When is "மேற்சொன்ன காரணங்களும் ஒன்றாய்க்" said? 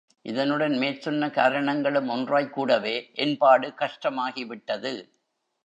0.77-2.53